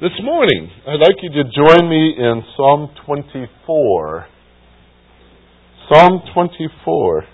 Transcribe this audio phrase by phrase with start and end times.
[0.00, 4.26] This morning, I'd like you to join me in Psalm 24.
[5.90, 7.24] Psalm 24.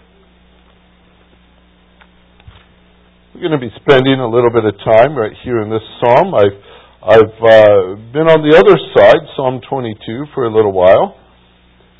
[3.35, 6.33] We're going to be spending a little bit of time right here in this psalm.
[6.33, 6.57] I've,
[7.05, 11.21] I've uh, been on the other side, Psalm 22, for a little while.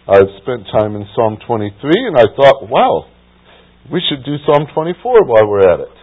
[0.09, 3.05] I've spent time in Psalm 23, and I thought, wow,
[3.93, 5.97] we should do Psalm 24 while we're at it.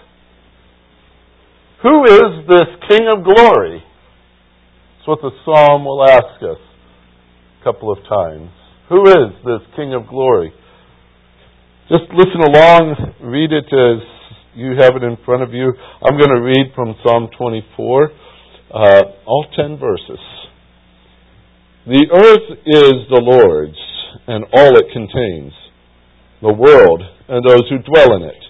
[1.82, 3.86] Who is this King of glory?
[5.02, 8.52] That's what the psalm will ask us a couple of times.
[8.90, 10.54] Who is this King of glory?
[11.90, 13.98] Just listen along, read it as
[14.54, 15.74] you have it in front of you.
[16.06, 18.12] I'm going to read from Psalm 24,
[18.70, 20.22] uh, all 10 verses.
[21.88, 23.82] The earth is the Lord's
[24.28, 25.54] and all it contains,
[26.44, 28.44] the world and those who dwell in it.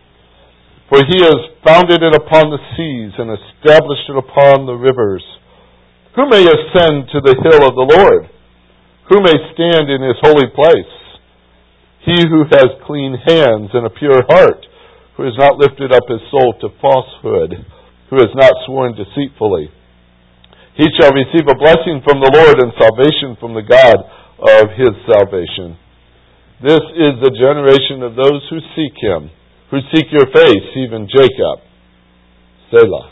[0.90, 5.24] For he has founded it upon the seas and established it upon the rivers.
[6.16, 8.28] Who may ascend to the hill of the Lord?
[9.08, 10.92] Who may stand in his holy place?
[12.04, 14.66] He who has clean hands and a pure heart,
[15.16, 17.64] who has not lifted up his soul to falsehood,
[18.10, 19.72] who has not sworn deceitfully.
[20.76, 24.04] He shall receive a blessing from the Lord and salvation from the God
[24.40, 25.80] of his salvation.
[26.60, 29.32] This is the generation of those who seek him,
[29.72, 31.64] who seek your face, even Jacob.
[32.68, 33.12] Selah.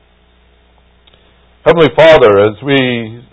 [1.63, 3.23] Heavenly Father, as we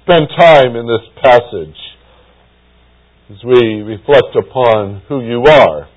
[0.00, 1.76] spend time in this passage,
[3.28, 5.88] as we reflect upon who you are,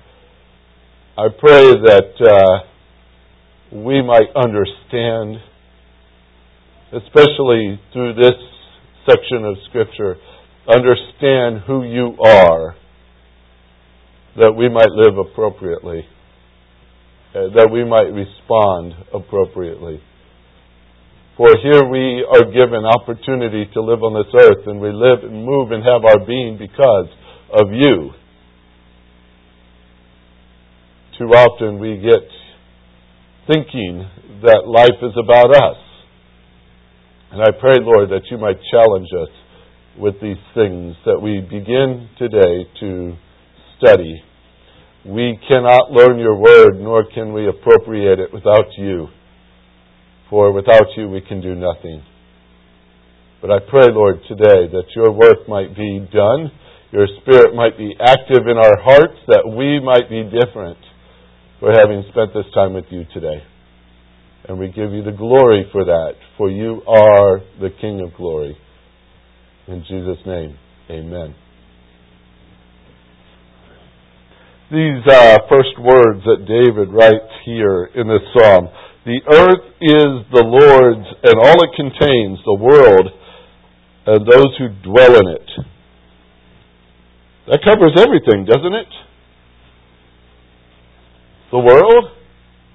[1.16, 5.36] I pray that uh, we might understand,
[6.92, 8.34] especially through this
[9.08, 10.16] section of Scripture,
[10.66, 12.74] understand who you are,
[14.36, 16.08] that we might live appropriately,
[17.36, 20.02] uh, that we might respond appropriately.
[21.36, 25.44] For here we are given opportunity to live on this earth, and we live and
[25.44, 27.08] move and have our being because
[27.52, 28.10] of you.
[31.18, 32.22] Too often we get
[33.52, 34.08] thinking
[34.46, 35.76] that life is about us.
[37.32, 39.34] And I pray, Lord, that you might challenge us
[39.98, 43.16] with these things that we begin today to
[43.78, 44.22] study.
[45.04, 49.08] We cannot learn your word, nor can we appropriate it without you.
[50.34, 52.02] For without you we can do nothing.
[53.40, 56.50] But I pray, Lord, today that your work might be done,
[56.90, 60.78] your Spirit might be active in our hearts, that we might be different
[61.60, 63.44] for having spent this time with you today.
[64.48, 68.58] And we give you the glory for that, for you are the King of glory.
[69.68, 70.58] In Jesus' name,
[70.90, 71.36] amen.
[74.72, 78.68] These uh, first words that David writes here in this psalm
[79.04, 83.08] the earth is the Lord's and all it contains, the world,
[84.06, 85.50] and those who dwell in it.
[87.48, 88.88] That covers everything, doesn't it?
[91.52, 92.04] The world,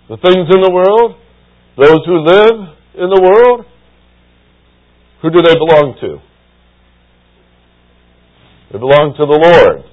[0.07, 1.17] the things in the world,
[1.77, 3.65] those who live in the world.
[5.23, 6.17] Who do they belong to?
[8.71, 9.83] They belong to the Lord.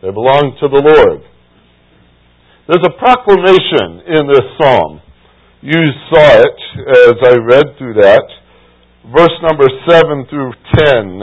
[0.00, 1.22] They belong to the Lord.
[2.66, 5.02] There's a proclamation in this psalm
[5.62, 5.80] you
[6.10, 8.24] saw it as I read through that.
[9.10, 11.20] Verse number 7 through 10.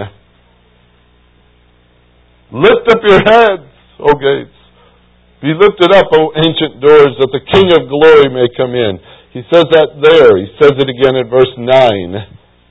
[2.51, 3.69] Lift up your heads,
[4.00, 4.56] O gates.
[5.41, 9.00] Be lifted up, O ancient doors, that the King of glory may come in.
[9.31, 10.38] He says that there.
[10.40, 11.67] He says it again in verse 9.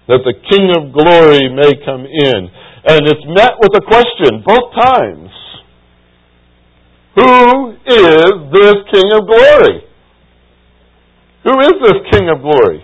[0.08, 2.50] That the King of glory may come in.
[2.84, 5.30] And it's met with a question both times.
[7.16, 9.93] Who is this King of glory?
[11.44, 12.80] Who is this King of glory?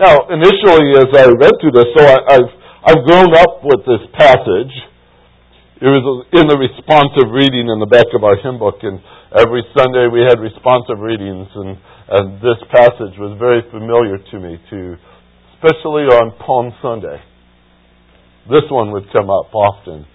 [0.00, 2.50] Now, initially, as I read through this, so I, have
[2.80, 4.72] I've grown up with this passage.
[5.78, 8.98] It was in the responsive reading in the back of our hymn book, and
[9.36, 11.76] every Sunday we had responsive readings, and,
[12.08, 14.96] and this passage was very familiar to me, too,
[15.60, 17.20] especially on Palm Sunday.
[18.48, 20.08] This one would come up often.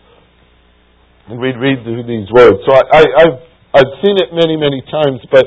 [1.30, 2.60] And we'd read these words.
[2.66, 3.38] So I, I, I've,
[3.78, 5.46] I've seen it many, many times, but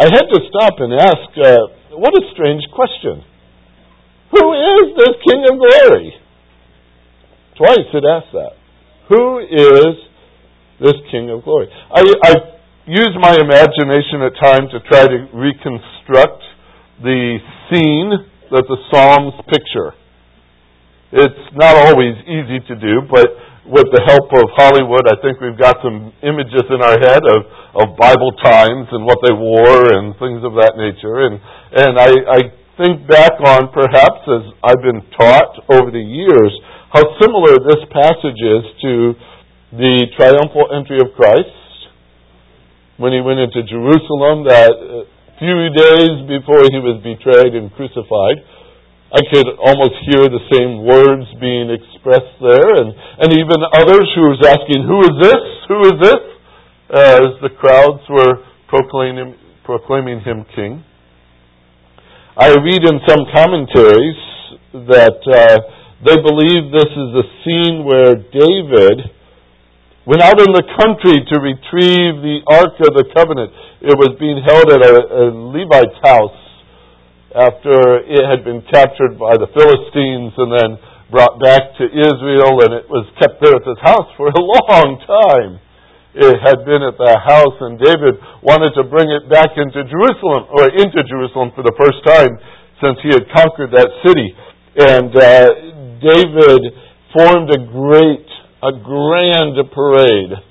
[0.00, 3.20] I had to stop and ask, uh, what a strange question.
[4.32, 6.14] Who is this King of glory?
[7.58, 8.56] Twice it asked that.
[9.10, 9.92] Who is
[10.80, 11.68] this King of glory?
[11.92, 12.32] I, I
[12.86, 16.48] use my imagination at times to try to reconstruct
[17.02, 17.36] the
[17.68, 18.10] scene
[18.52, 19.92] that the Psalms picture.
[21.12, 23.28] It's not always easy to do, but
[23.70, 27.40] with the help of Hollywood, I think we've got some images in our head of,
[27.78, 31.22] of Bible times and what they wore and things of that nature.
[31.22, 31.38] And,
[31.72, 32.40] and I, I
[32.74, 36.50] think back on perhaps as I've been taught over the years
[36.90, 38.92] how similar this passage is to
[39.78, 41.54] the triumphal entry of Christ
[42.98, 45.06] when he went into Jerusalem that uh,
[45.38, 48.44] few days before he was betrayed and crucified.
[49.10, 54.30] I could almost hear the same words being expressed there, and, and even others who
[54.30, 55.42] was asking, Who is this?
[55.66, 56.22] Who is this?
[56.94, 59.34] As the crowds were proclaiming,
[59.66, 60.84] proclaiming him king.
[62.38, 64.22] I read in some commentaries
[64.86, 65.58] that uh,
[66.06, 69.10] they believe this is a scene where David
[70.06, 73.50] went out in the country to retrieve the Ark of the Covenant.
[73.82, 76.49] It was being held at a, a Levite's house
[77.30, 80.70] after it had been captured by the Philistines and then
[81.10, 84.98] brought back to Israel, and it was kept there at this house for a long
[85.06, 85.62] time.
[86.10, 90.50] It had been at the house, and David wanted to bring it back into Jerusalem,
[90.50, 92.34] or into Jerusalem for the first time
[92.82, 94.34] since he had conquered that city.
[94.74, 95.46] And uh,
[96.02, 96.62] David
[97.14, 98.26] formed a great,
[98.62, 100.49] a grand parade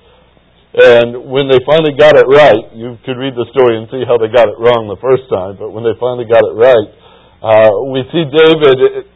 [0.79, 4.15] and when they finally got it right, you could read the story and see how
[4.15, 6.89] they got it wrong the first time, but when they finally got it right,
[7.39, 9.07] uh, we see David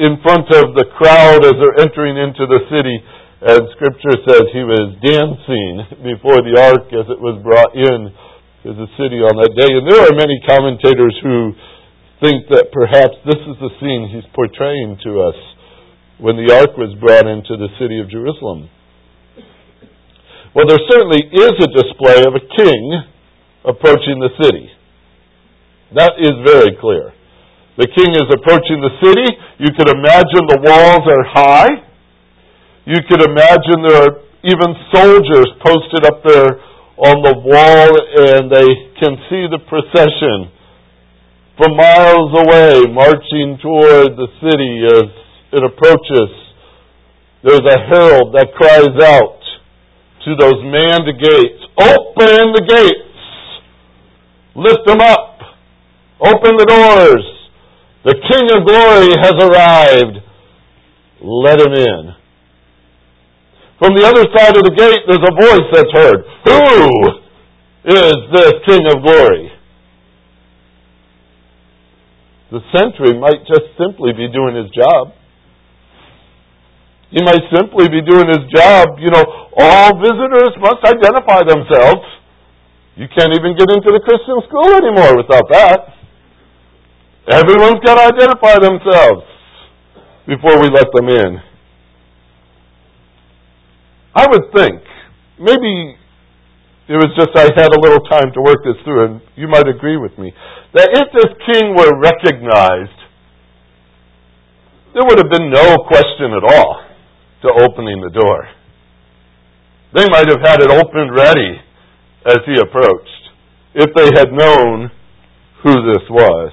[0.00, 2.96] in front of the crowd as they're entering into the city,
[3.40, 5.72] and Scripture says he was dancing
[6.16, 8.12] before the ark as it was brought in
[8.64, 9.72] to the city on that day.
[9.72, 11.56] And there are many commentators who
[12.20, 15.38] think that perhaps this is the scene he's portraying to us
[16.20, 18.68] when the ark was brought into the city of Jerusalem.
[20.54, 22.82] Well, there certainly is a display of a king
[23.64, 24.66] approaching the city.
[25.94, 27.14] That is very clear.
[27.78, 29.26] The king is approaching the city.
[29.58, 31.70] You could imagine the walls are high.
[32.84, 36.58] You could imagine there are even soldiers posted up there
[36.98, 37.90] on the wall
[38.36, 38.68] and they
[39.00, 40.52] can see the procession
[41.56, 45.08] from miles away marching toward the city as
[45.52, 46.30] it approaches.
[47.44, 49.39] There's a herald that cries out,
[50.24, 51.62] to those manned gates.
[51.80, 53.10] Open the gates.
[54.54, 55.38] Lift them up.
[56.20, 57.24] Open the doors.
[58.04, 60.18] The King of Glory has arrived.
[61.22, 62.14] Let him in.
[63.78, 66.24] From the other side of the gate, there's a voice that's heard.
[66.44, 67.20] Who
[67.84, 69.52] is this King of Glory?
[72.50, 75.12] The sentry might just simply be doing his job.
[77.10, 78.94] He might simply be doing his job.
[79.02, 79.24] You know,
[79.58, 82.06] all visitors must identify themselves.
[82.94, 85.80] You can't even get into the Christian school anymore without that.
[87.30, 89.26] Everyone's got to identify themselves
[90.26, 91.38] before we let them in.
[94.14, 94.82] I would think,
[95.38, 95.96] maybe
[96.88, 99.66] it was just I had a little time to work this through, and you might
[99.66, 100.32] agree with me,
[100.74, 102.98] that if this king were recognized,
[104.94, 106.89] there would have been no question at all
[107.42, 108.48] to opening the door.
[109.94, 111.58] They might have had it opened ready
[112.26, 113.20] as he approached
[113.74, 114.90] if they had known
[115.62, 116.52] who this was.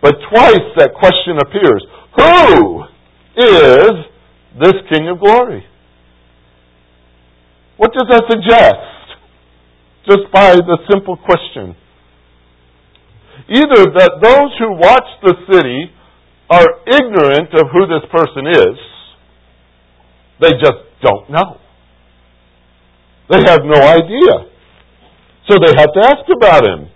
[0.00, 1.82] But twice that question appears
[2.16, 2.82] Who
[3.36, 3.92] is
[4.60, 5.64] this King of glory?
[7.76, 8.88] What does that suggest?
[10.08, 11.76] Just by the simple question.
[13.48, 15.90] Either that those who watch the city
[16.50, 18.76] are ignorant of who this person is,
[20.42, 21.58] they just don't know.
[23.30, 24.50] They have no idea.
[25.48, 26.88] So they have to ask about him.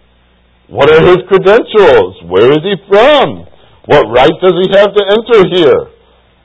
[0.69, 2.23] What are his credentials?
[2.27, 3.47] Where is he from?
[3.87, 5.95] What right does he have to enter here?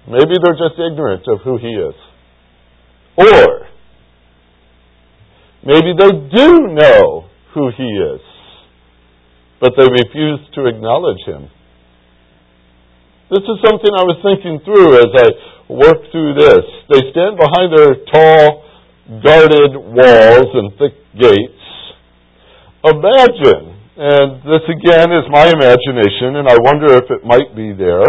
[0.08, 1.96] Maybe they're just ignorant of who he is.
[3.18, 3.68] Or,
[5.66, 8.22] maybe they do know who he is,
[9.60, 11.50] but they refuse to acknowledge him.
[13.32, 15.28] This is something I was thinking through as I
[15.72, 16.68] worked through this.
[16.92, 18.68] They stand behind their tall,
[19.24, 21.64] guarded walls and thick gates.
[22.84, 28.04] Imagine, and this again is my imagination, and I wonder if it might be there.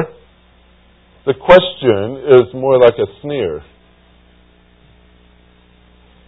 [1.24, 3.62] The question is more like a sneer.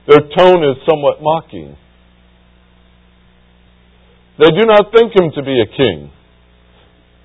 [0.07, 1.77] Their tone is somewhat mocking.
[4.39, 6.13] They do not think him to be a king,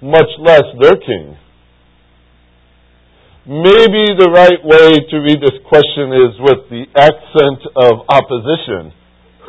[0.02, 1.38] much less their king.
[3.50, 8.94] Maybe the right way to read this question is with the accent of opposition.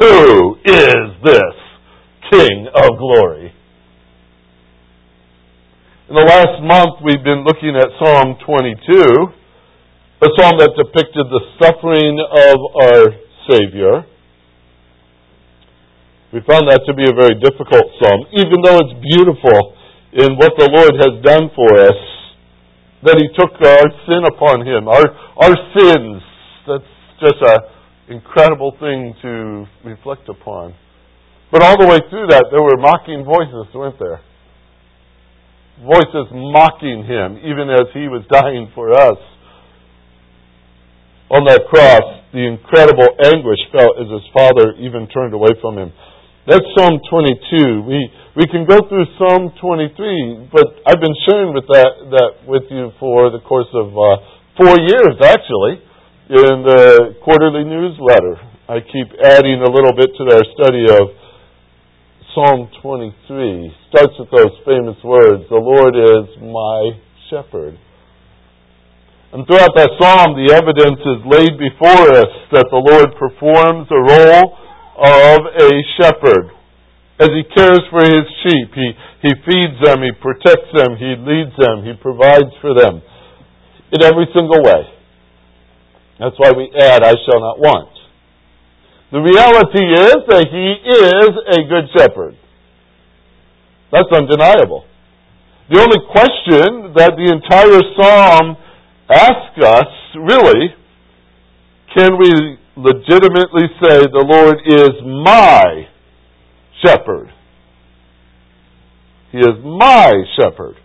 [0.00, 1.56] Who is this
[2.32, 3.52] King of glory?
[6.08, 8.88] In the last month, we've been looking at Psalm 22,
[10.24, 13.04] a psalm that depicted the suffering of our
[13.52, 14.08] Savior.
[16.32, 19.76] We found that to be a very difficult psalm, even though it's beautiful
[20.16, 22.00] in what the Lord has done for us,
[23.02, 25.04] that He took our sin upon Him, our,
[25.40, 26.22] our sins.
[26.66, 30.74] That's just an incredible thing to reflect upon.
[31.52, 34.20] But all the way through that, there were mocking voices, weren't there?
[35.80, 39.16] voices mocking him, even as he was dying for us.
[41.32, 45.92] On that cross, the incredible anguish felt as his father even turned away from him.
[46.46, 47.82] That's Psalm 22.
[47.86, 52.62] We we can go through Psalm 23, but I've been sharing with that that with
[52.70, 54.22] you for the course of uh,
[54.54, 55.82] four years, actually,
[56.30, 58.38] in the quarterly newsletter.
[58.70, 61.10] I keep adding a little bit to our study of
[62.34, 66.94] Psalm 23 starts with those famous words, The Lord is my
[67.26, 67.74] shepherd.
[69.34, 73.98] And throughout that psalm, the evidence is laid before us that the Lord performs the
[73.98, 74.54] role
[75.02, 76.59] of a shepherd.
[77.20, 78.88] As he cares for his sheep, he,
[79.20, 83.02] he feeds them, he protects them, he leads them, he provides for them
[83.92, 84.88] in every single way.
[86.18, 87.92] That's why we add, I shall not want.
[89.12, 92.36] The reality is that he is a good shepherd.
[93.92, 94.84] That's undeniable.
[95.68, 98.56] The only question that the entire psalm
[99.10, 100.72] asks us, really,
[101.94, 105.89] can we legitimately say the Lord is my
[106.84, 107.32] shepherd?
[109.32, 110.76] He is my shepherd.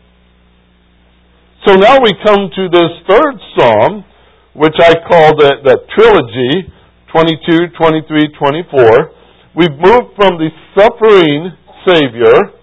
[1.65, 4.05] So now we come to this third psalm,
[4.53, 6.71] which I call the, the trilogy
[7.11, 9.11] 22, 23, 24,
[9.55, 11.51] we've moved from the suffering
[11.87, 12.53] Savior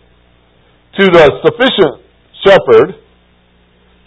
[1.00, 2.04] to the sufficient
[2.44, 3.00] shepherd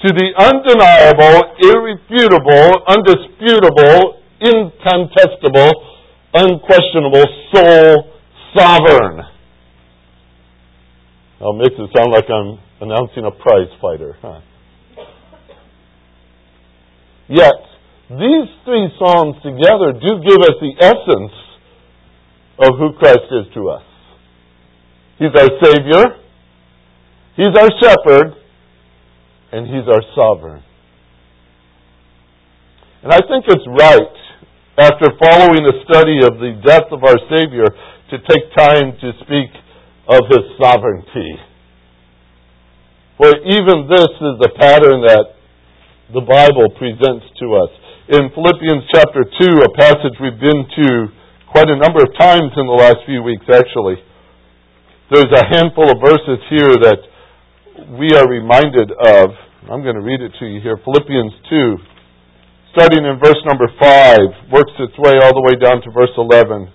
[0.05, 5.71] to the undeniable, irrefutable, undisputable, incontestable,
[6.35, 8.14] unquestionable soul
[8.55, 9.21] sovereign.
[11.39, 14.39] Well, it makes it sound like I'm announcing a prize fighter, huh?
[17.27, 17.59] Yet,
[18.09, 21.33] these three Psalms together do give us the essence
[22.59, 23.83] of who Christ is to us.
[25.17, 26.21] He's our Savior,
[27.35, 28.35] He's our Shepherd,
[29.51, 30.63] and He's our Sovereign.
[33.03, 34.15] And I think it's right,
[34.77, 37.65] after following a study of the death of our Savior,
[38.15, 39.51] to take time to speak
[40.07, 41.35] of His sovereignty.
[43.19, 45.35] For even this is the pattern that
[46.13, 47.71] the Bible presents to us
[48.05, 51.09] in Philippians chapter 2, a passage we've been to
[51.49, 53.97] quite a number of times in the last few weeks, actually.
[55.09, 57.01] There's a handful of verses here that
[57.97, 59.33] we are reminded of.
[59.65, 60.77] I'm going to read it to you here.
[60.85, 65.89] Philippians 2, starting in verse number 5, works its way all the way down to
[65.89, 66.74] verse 11.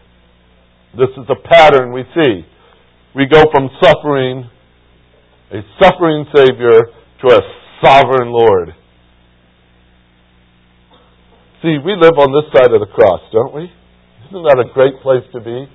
[0.97, 2.43] This is a pattern we see.
[3.15, 4.49] We go from suffering,
[5.51, 6.81] a suffering Savior,
[7.23, 7.39] to a
[7.83, 8.75] sovereign Lord.
[11.61, 13.71] See, we live on this side of the cross, don't we?
[14.27, 15.67] Isn't that a great place to be?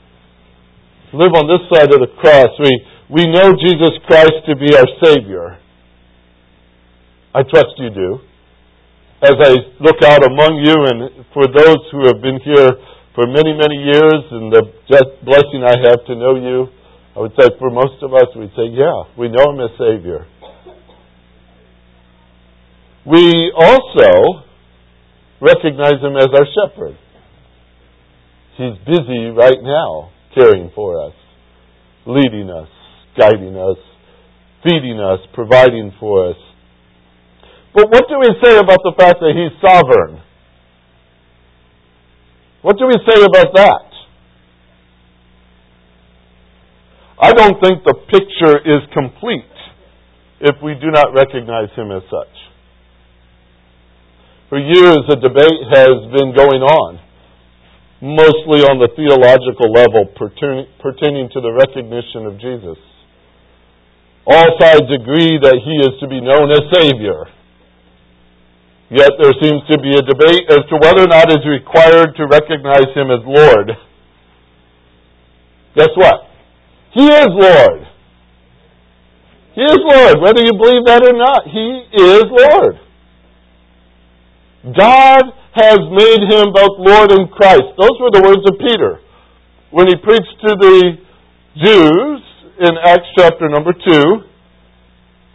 [1.14, 2.73] Live on this side of the cross, we,
[3.08, 5.56] we know Jesus Christ to be our Savior.
[7.32, 8.18] I trust you do.
[9.23, 12.68] As I look out among you and for those who have been here
[13.16, 16.68] for many, many years and the just blessing I have to know you,
[17.16, 20.28] I would say for most of us, we'd say, yeah, we know Him as Savior.
[23.08, 24.44] We also
[25.40, 26.99] recognize Him as our shepherd.
[28.58, 31.14] He's busy right now caring for us,
[32.04, 32.68] leading us,
[33.16, 33.80] guiding us,
[34.62, 36.37] feeding us, providing for us.
[37.75, 40.20] But what do we say about the fact that He's sovereign?
[42.66, 43.87] What do we say about that?
[47.23, 49.54] I don't think the picture is complete
[50.40, 52.35] if we do not recognize Him as such.
[54.49, 56.99] For years, a debate has been going on,
[58.02, 62.82] mostly on the theological level pertaining to the recognition of Jesus.
[64.26, 67.30] All sides agree that he is to be known as Savior.
[68.90, 72.14] Yet there seems to be a debate as to whether or not it is required
[72.16, 73.73] to recognize him as Lord.
[75.75, 76.31] Guess what?
[76.95, 77.87] He is Lord.
[79.55, 80.21] He is Lord.
[80.23, 82.81] Whether you believe that or not, He is Lord.
[84.76, 85.25] God
[85.55, 87.64] has made him both Lord and Christ.
[87.78, 89.00] Those were the words of Peter
[89.71, 90.99] when he preached to the
[91.57, 92.21] Jews
[92.61, 94.36] in Acts chapter number 2.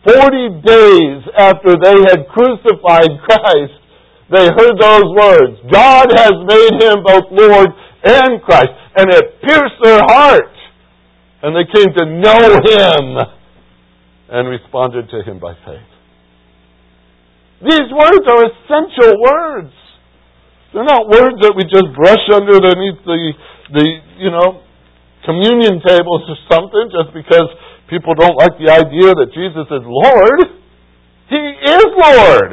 [0.03, 3.77] Forty days after they had crucified Christ,
[4.31, 7.69] they heard those words God has made him both Lord
[8.03, 8.71] and Christ.
[8.95, 10.55] And it pierced their heart.
[11.43, 13.17] And they came to know him
[14.29, 15.91] and responded to him by faith.
[17.61, 19.73] These words are essential words.
[20.73, 23.33] They're not words that we just brush underneath the,
[23.73, 23.85] the
[24.17, 24.63] you know,
[25.25, 27.49] communion tables or something just because
[27.91, 30.39] people don't like the idea that Jesus is Lord.
[31.27, 32.51] He is Lord.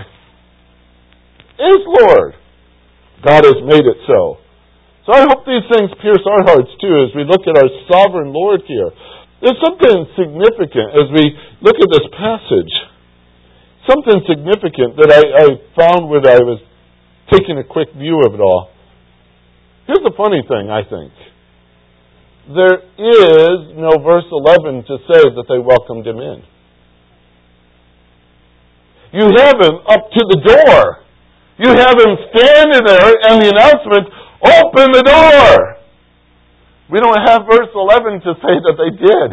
[1.62, 2.34] Is Lord.
[3.22, 4.42] God has made it so.
[5.06, 8.34] So I hope these things pierce our hearts too as we look at our sovereign
[8.34, 8.90] Lord here.
[9.40, 12.74] There's something significant as we look at this passage
[13.88, 16.60] something significant that I, I found when I was
[17.32, 18.70] taking a quick view of it all.
[19.88, 21.12] Here's the funny thing, I think.
[22.48, 26.42] There is no verse 11 to say that they welcomed him in.
[29.12, 31.04] You have him up to the door.
[31.58, 34.08] You have him standing there and the announcement,
[34.40, 35.76] open the door.
[36.90, 39.28] We don't have verse 11 to say that they did.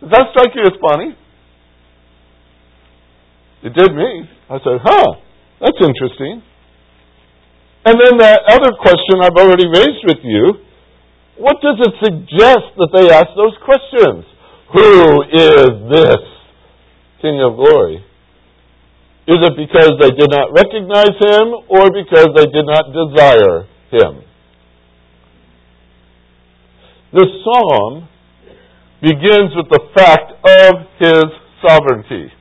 [0.00, 1.16] Does that strike you as funny?
[3.62, 4.28] It did me.
[4.50, 5.06] I said, huh,
[5.60, 6.42] that's interesting.
[7.84, 10.67] And then that other question I've already raised with you,
[11.38, 14.24] what does it suggest that they ask those questions?
[14.74, 16.22] Who is this
[17.22, 18.04] King of glory?
[19.26, 24.24] Is it because they did not recognize him or because they did not desire him?
[27.12, 28.08] The psalm
[29.00, 31.24] begins with the fact of his
[31.66, 32.32] sovereignty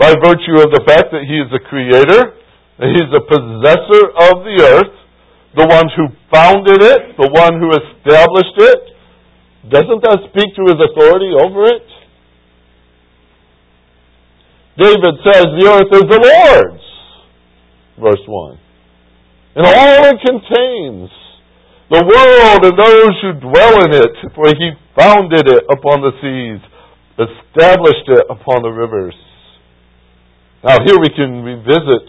[0.00, 2.32] by virtue of the fact that He is the creator,
[2.80, 4.96] that He's the possessor of the earth,
[5.52, 8.82] the one who founded it, the one who established it.
[9.68, 11.86] Doesn't that speak to His authority over it?
[14.78, 16.86] David says the earth is the Lord's,
[18.00, 18.58] verse 1.
[19.56, 21.10] And all it contains,
[21.90, 26.62] the world and those who dwell in it, for he founded it upon the seas,
[27.18, 29.14] established it upon the rivers.
[30.64, 32.06] Now, here we can revisit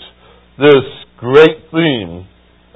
[0.60, 0.86] this
[1.18, 2.28] great theme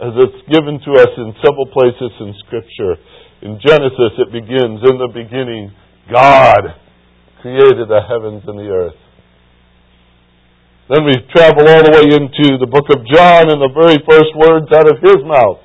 [0.02, 3.00] as it's given to us in several places in Scripture.
[3.42, 5.72] In Genesis, it begins, In the beginning,
[6.12, 6.76] God
[7.42, 9.00] created the heavens and the earth.
[10.90, 14.36] Then we travel all the way into the book of John and the very first
[14.38, 15.64] words out of his mouth.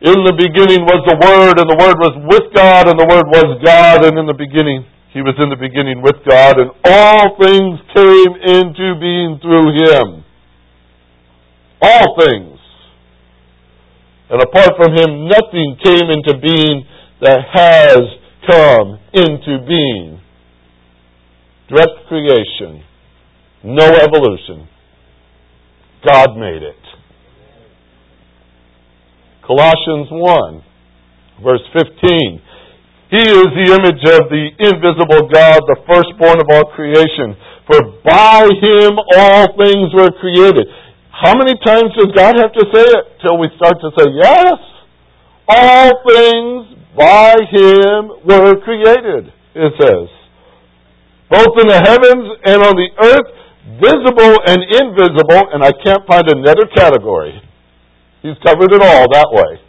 [0.00, 3.26] In the beginning was the Word, and the Word was with God, and the Word
[3.28, 4.84] was God, and in the beginning
[5.16, 10.24] he was in the beginning with God, and all things came into being through him.
[11.80, 12.55] All things.
[14.28, 16.84] And apart from him, nothing came into being
[17.20, 17.98] that has
[18.50, 20.20] come into being.
[21.68, 22.82] Direct creation.
[23.62, 24.68] No evolution.
[26.06, 26.76] God made it.
[29.46, 30.62] Colossians 1,
[31.42, 32.42] verse 15.
[33.10, 37.38] He is the image of the invisible God, the firstborn of all creation.
[37.70, 40.66] For by him all things were created.
[41.22, 44.58] How many times does God have to say it till we start to say, yes?
[45.48, 50.08] All things by him were created, it says.
[51.30, 53.30] Both in the heavens and on the earth,
[53.80, 57.40] visible and invisible, and I can't find another category.
[58.22, 59.66] He's covered it all that way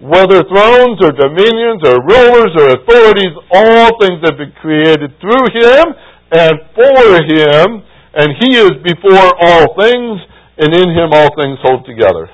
[0.00, 5.84] whether thrones or dominions or rulers or authorities, all things have been created through him
[6.32, 7.84] and for him,
[8.16, 10.16] and he is before all things,
[10.60, 12.28] and in him all things hold together.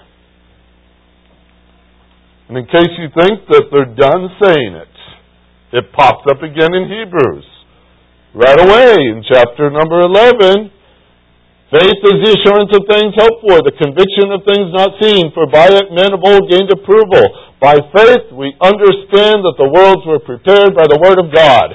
[2.49, 4.95] And in case you think that they're done saying it,
[5.79, 7.47] it pops up again in Hebrews.
[8.35, 10.71] Right away in chapter number 11.
[11.71, 15.51] Faith is the assurance of things hoped for, the conviction of things not seen, for
[15.51, 17.27] by it men of old gained approval.
[17.59, 21.75] By faith we understand that the worlds were prepared by the Word of God,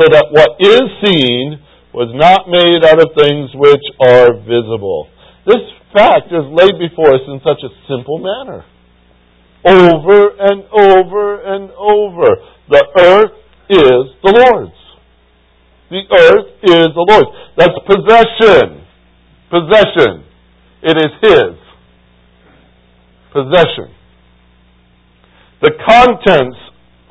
[0.00, 1.60] so that what is seen
[1.96, 5.08] was not made out of things which are visible.
[5.48, 5.64] This
[5.96, 8.68] fact is laid before us in such a simple manner.
[9.64, 12.28] Over and over and over.
[12.68, 13.32] The earth
[13.70, 14.76] is the Lord's.
[15.88, 17.32] The earth is the Lord's.
[17.56, 18.84] That's possession.
[19.48, 20.24] Possession.
[20.82, 21.56] It is His.
[23.32, 23.88] Possession.
[25.62, 26.58] The contents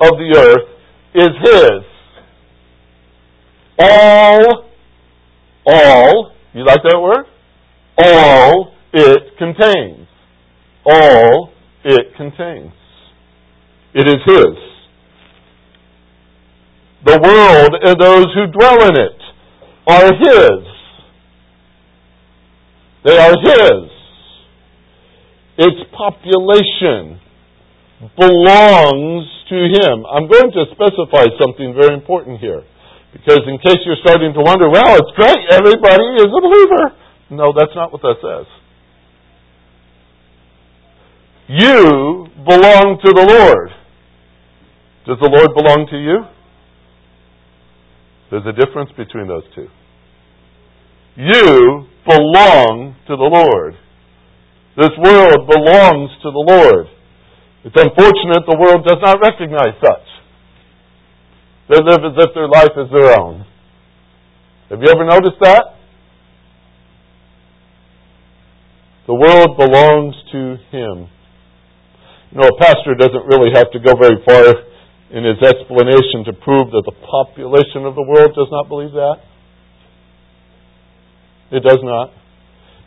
[0.00, 0.68] of the earth
[1.12, 1.82] is His.
[3.78, 4.65] All
[5.66, 7.26] all, you like that word?
[7.98, 10.06] All it contains.
[10.84, 11.52] All
[11.84, 12.72] it contains.
[13.94, 14.56] It is His.
[17.04, 19.20] The world and those who dwell in it
[19.86, 20.66] are His.
[23.04, 23.90] They are His.
[25.58, 27.20] Its population
[28.18, 30.04] belongs to Him.
[30.06, 32.62] I'm going to specify something very important here.
[33.16, 36.92] Because in case you're starting to wonder, well, it's great, everybody is a believer.
[37.30, 38.46] No, that's not what that says.
[41.48, 43.70] You belong to the Lord.
[45.06, 46.26] Does the Lord belong to you?
[48.30, 49.68] There's a difference between those two.
[51.16, 53.74] You belong to the Lord.
[54.76, 56.86] This world belongs to the Lord.
[57.64, 60.05] It's unfortunate the world does not recognize such.
[61.68, 63.44] They live as if their life is their own.
[64.70, 65.64] Have you ever noticed that?
[69.06, 71.08] The world belongs to Him.
[72.30, 74.54] You know, a pastor doesn't really have to go very far
[75.10, 79.22] in his explanation to prove that the population of the world does not believe that.
[81.52, 82.10] It does not.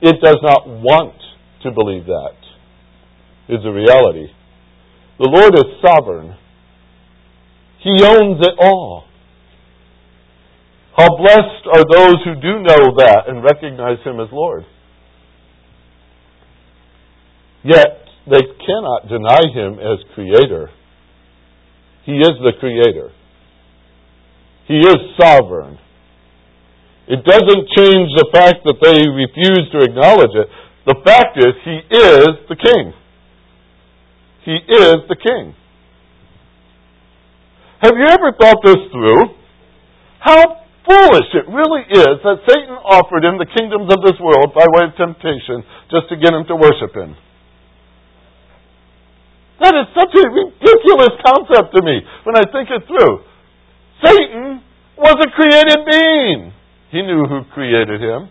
[0.01, 1.15] It does not want
[1.63, 2.35] to believe that.
[3.47, 4.27] Is a reality.
[5.17, 6.35] The Lord is sovereign.
[7.81, 9.05] He owns it all.
[10.97, 14.65] How blessed are those who do know that and recognize Him as Lord.
[17.63, 20.71] Yet, they cannot deny Him as Creator.
[22.05, 23.11] He is the Creator.
[24.67, 25.79] He is sovereign.
[27.07, 30.47] It doesn't change the fact that they refuse to acknowledge it.
[30.85, 32.93] The fact is, He is the King.
[34.43, 35.55] He is the King.
[37.79, 39.39] Have you ever thought this through?
[40.19, 44.65] How foolish it really is that Satan offered him the kingdoms of this world by
[44.67, 45.63] way of temptation
[45.93, 47.15] just to get him to worship him.
[49.61, 53.23] That is such a ridiculous concept to me when I think it through.
[54.03, 54.63] Satan
[54.97, 56.51] was a created being.
[56.91, 58.29] He knew who created him.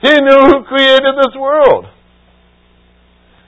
[0.00, 1.86] He knew who created this world.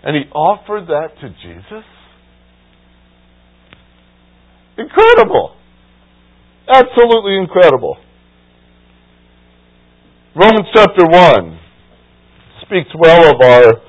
[0.04, 1.85] And he offered that to Jesus?
[4.76, 5.54] Incredible.
[6.68, 7.96] Absolutely incredible.
[10.34, 11.60] Romans chapter 1
[12.66, 13.80] speaks well of our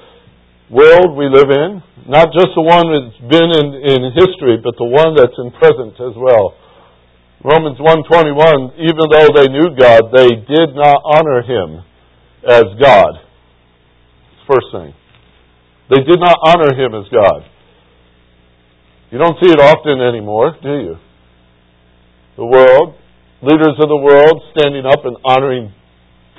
[0.69, 4.85] world we live in, not just the one that's been in, in history, but the
[4.85, 6.53] one that's in present as well.
[7.43, 11.85] Romans 1:21 even though they knew God they did not honor him
[12.41, 13.21] as God.
[14.49, 14.93] First thing.
[15.89, 17.45] They did not honor him as God.
[19.11, 20.95] You don't see it often anymore, do you?
[22.37, 22.95] The world,
[23.41, 25.73] leaders of the world standing up and honoring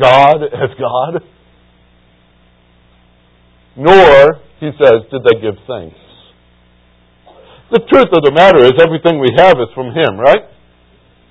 [0.00, 1.22] God as God.
[3.76, 5.96] Nor, he says, did they give thanks.
[7.70, 10.46] The truth of the matter is everything we have is from Him, right?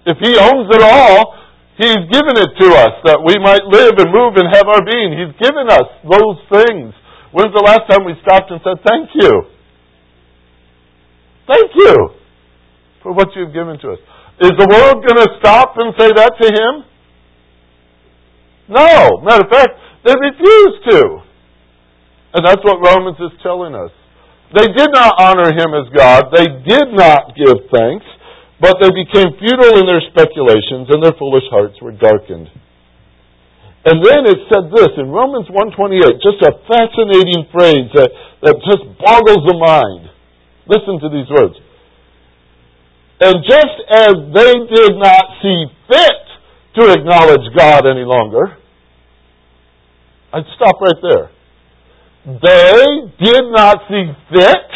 [0.06, 1.34] If He owns it all,
[1.80, 5.12] He's given it to us that we might live and move and have our being.
[5.12, 6.95] He's given us those things.
[7.36, 9.55] When's the last time we stopped and said, thank you?
[11.48, 11.96] Thank you
[13.04, 14.00] for what you've given to us.
[14.42, 16.74] Is the world going to stop and say that to him?
[18.68, 19.22] No.
[19.24, 21.00] Matter of fact, they refuse to.
[22.34, 23.94] And that's what Romans is telling us.
[24.54, 26.34] They did not honor him as God.
[26.36, 28.06] They did not give thanks,
[28.60, 32.50] but they became futile in their speculations and their foolish hearts were darkened.
[33.86, 38.10] And then it said this in Romans 128, just a fascinating phrase that,
[38.42, 40.10] that just boggles the mind.
[40.67, 41.56] Listen to these words.
[43.21, 48.58] And just as they did not see fit to acknowledge God any longer,
[50.34, 51.32] I'd stop right there.
[52.25, 52.86] They
[53.23, 54.67] did not see fit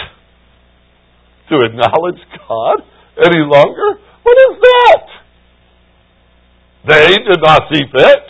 [1.49, 2.77] to acknowledge God
[3.17, 3.99] any longer?
[4.23, 5.05] What is that?
[6.87, 8.23] They did not see fit.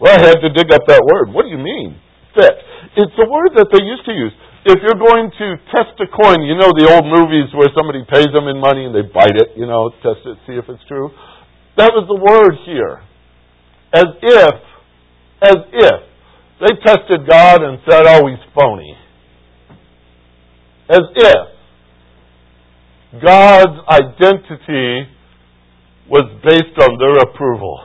[0.00, 1.34] Well, I had to dig up that word.
[1.34, 2.00] What do you mean,
[2.34, 2.54] fit?
[2.96, 4.32] It's a word that they used to use.
[4.64, 8.30] If you're going to test a coin, you know the old movies where somebody pays
[8.32, 11.10] them in money and they bite it, you know, test it, see if it's true.
[11.76, 13.02] That was the word here.
[13.92, 14.54] As if,
[15.42, 16.00] as if
[16.60, 18.96] they tested God and said, oh, he's phony.
[20.88, 21.48] As if
[23.20, 25.10] God's identity
[26.08, 27.84] was based on their approval,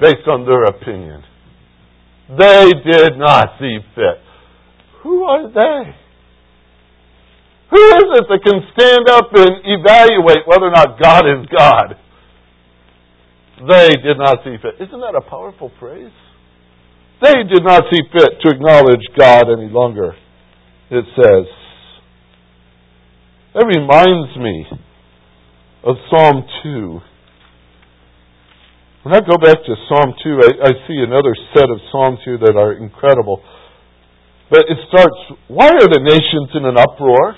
[0.00, 1.24] based on their opinion.
[2.38, 4.27] They did not see fit.
[5.08, 5.96] Who are they?
[7.70, 11.96] Who is it that can stand up and evaluate whether or not God is God?
[13.66, 14.76] They did not see fit.
[14.86, 16.12] Isn't that a powerful phrase?
[17.22, 20.12] They did not see fit to acknowledge God any longer,
[20.90, 21.46] it says.
[23.54, 24.66] That reminds me
[25.84, 27.00] of Psalm 2.
[29.04, 32.36] When I go back to Psalm 2, I, I see another set of Psalms here
[32.36, 33.42] that are incredible.
[34.48, 35.18] But it starts,
[35.52, 37.36] why are the nations in an uproar?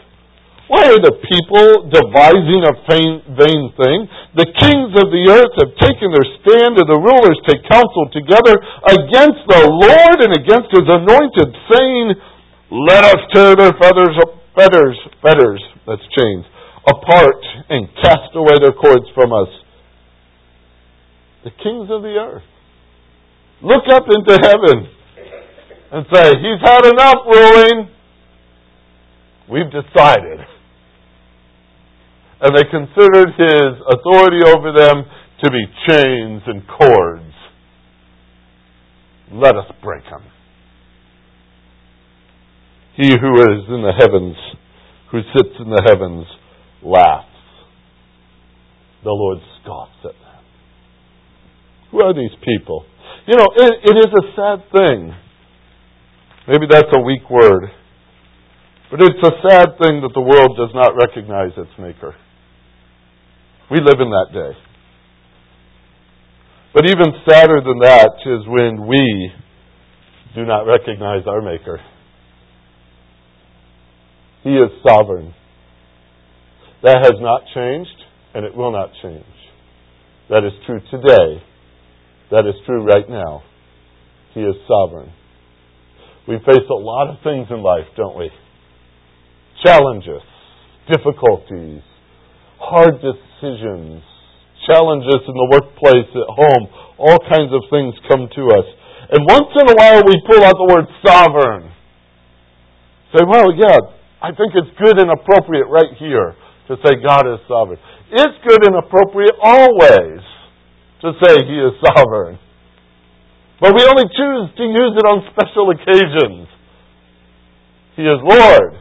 [0.71, 3.99] Why are the people devising a vain thing?
[4.39, 8.55] The kings of the earth have taken their stand, and the rulers take counsel together
[8.87, 12.07] against the Lord and against his anointed, saying,
[12.71, 14.15] Let us tear their feathers,
[14.55, 15.59] feathers, feathers,
[15.91, 16.47] that's chains,
[16.87, 19.51] apart and cast away their cords from us.
[21.43, 22.47] The kings of the earth.
[23.59, 25.00] Look up into heaven
[25.93, 27.89] and say, He's had enough ruling.
[29.49, 30.47] We've decided
[32.41, 35.05] and they considered his authority over them
[35.45, 37.35] to be chains and cords.
[39.33, 40.23] Let us break them.
[42.97, 44.37] He who is in the heavens,
[45.11, 46.27] who sits in the heavens,
[46.83, 47.27] laughs.
[49.05, 50.45] The Lord scoffs at them.
[51.91, 52.85] Who are these people?
[53.27, 55.15] You know, it, it is a sad thing.
[56.51, 57.63] Maybe that's a weak word.
[58.91, 62.17] But it's a sad thing that the world does not recognize its Maker.
[63.71, 64.59] We live in that day.
[66.75, 69.31] But even sadder than that is when we
[70.35, 71.79] do not recognize our Maker.
[74.43, 75.33] He is sovereign.
[76.83, 77.97] That has not changed,
[78.35, 79.25] and it will not change.
[80.31, 81.45] That is true today.
[82.33, 83.45] That is true right now.
[84.35, 85.13] He is sovereign.
[86.29, 88.31] We face a lot of things in life, don't we?
[89.65, 90.23] Challenges,
[90.89, 91.83] difficulties,
[92.61, 94.05] hard decisions,
[94.69, 96.65] challenges in the workplace, at home,
[96.99, 98.67] all kinds of things come to us.
[99.11, 101.73] And once in a while we pull out the word sovereign.
[103.17, 103.79] Say, well, yeah,
[104.23, 106.37] I think it's good and appropriate right here
[106.69, 107.81] to say God is sovereign.
[108.13, 110.23] It's good and appropriate always
[111.03, 112.39] to say He is sovereign.
[113.61, 116.49] But we only choose to use it on special occasions.
[117.95, 118.81] He is Lord.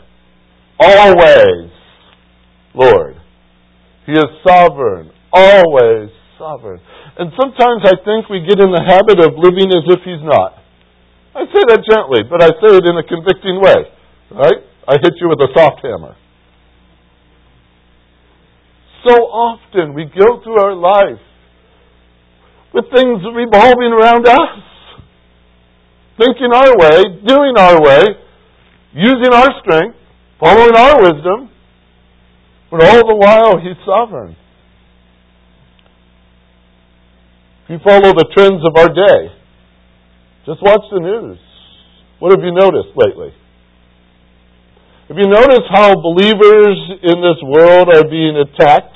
[0.79, 1.71] Always
[2.73, 3.15] Lord.
[4.05, 6.79] He is sovereign, always sovereign.
[7.19, 10.55] And sometimes I think we get in the habit of living as if He's not.
[11.35, 13.91] I say that gently, but I say it in a convicting way.
[14.31, 14.63] Right?
[14.87, 16.15] I hit you with a soft hammer.
[19.05, 21.21] So often we go through our life
[22.73, 24.63] with things revolving around us,
[26.17, 28.03] thinking our way, doing our way,
[28.93, 29.97] using our strength,
[30.39, 31.49] following our wisdom,
[32.69, 34.35] but all the while, He's sovereign.
[37.65, 39.33] If you follow the trends of our day,
[40.45, 41.37] just watch the news.
[42.19, 43.33] What have you noticed lately?
[45.07, 48.95] Have you noticed how believers in this world are being attacked,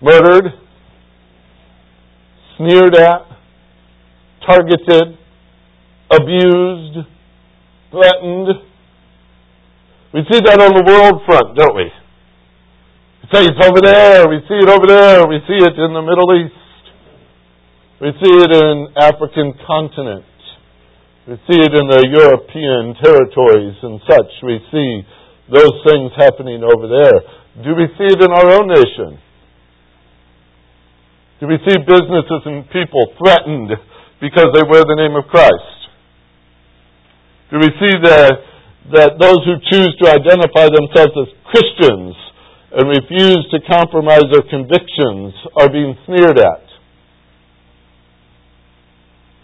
[0.00, 0.65] murdered,
[2.56, 3.26] sneered at,
[4.46, 5.18] targeted,
[6.10, 6.98] abused,
[7.90, 8.48] threatened?
[10.14, 11.90] We see that on the world front, don't we?
[13.22, 16.02] We say it's over there, we see it over there, we see it in the
[16.02, 16.54] Middle East.
[18.00, 20.24] We see it in African continent.
[21.26, 24.30] We see it in the European territories and such.
[24.44, 25.02] We see
[25.50, 27.18] those things happening over there.
[27.64, 29.18] Do we see it in our own nation?
[31.40, 33.70] Do we see businesses and people threatened
[34.20, 35.76] because they wear the name of Christ?
[37.50, 38.30] Do we see the
[38.86, 42.14] that those who choose to identify themselves as Christians
[42.70, 46.66] and refuse to compromise their convictions are being sneered at.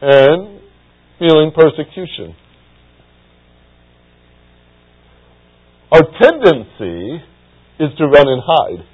[0.03, 0.61] and
[1.19, 2.35] feeling persecution.
[5.93, 7.23] Our tendency
[7.79, 8.85] is to run and hide.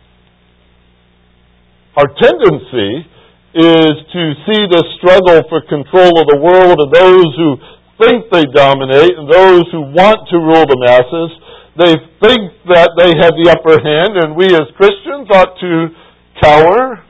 [1.99, 3.11] Our tendency
[3.59, 7.59] is to see the struggle for control of the world and those who
[7.99, 11.31] think they dominate and those who want to rule the masses.
[11.75, 15.91] They think that they have the upper hand, and we as Christians ought to
[16.39, 17.03] cower.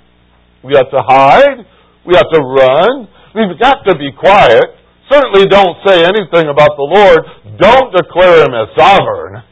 [0.64, 1.68] We ought to hide.
[2.08, 3.12] We ought to run.
[3.36, 4.64] We've got to be quiet.
[5.12, 7.28] Certainly don't say anything about the Lord.
[7.60, 9.44] Don't declare Him as sovereign.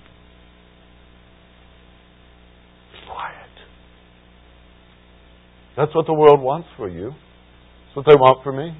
[5.77, 7.13] That's what the world wants for you.
[7.13, 8.73] That's what they want for me.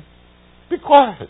[0.71, 1.29] Be quiet.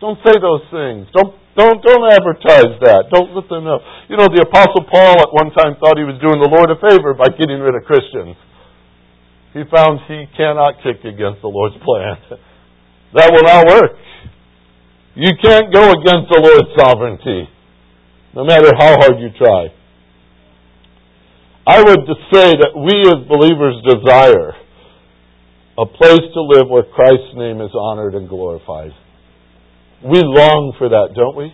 [0.00, 1.10] Don't say those things.
[1.12, 3.12] Don't don't don't advertise that.
[3.12, 3.82] Don't let them know.
[4.08, 6.78] You know, the Apostle Paul at one time thought he was doing the Lord a
[6.80, 8.38] favor by getting rid of Christians.
[9.52, 12.16] He found he cannot kick against the Lord's plan.
[13.18, 13.98] that will not work.
[15.18, 17.50] You can't go against the Lord's sovereignty,
[18.32, 19.74] no matter how hard you try.
[21.66, 24.54] I would say that we as believers desire
[25.78, 28.92] a place to live where Christ's name is honored and glorified.
[30.02, 31.52] We long for that, don't we?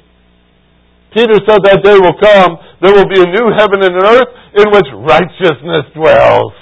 [1.14, 4.32] Peter said that day will come, there will be a new heaven and an earth
[4.58, 6.52] in which righteousness dwells.